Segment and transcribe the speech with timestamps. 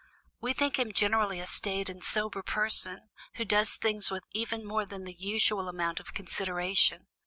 [0.39, 4.83] We think him generally a staid and sober person, who does things with even more
[4.87, 7.05] than the usual amount of consideration.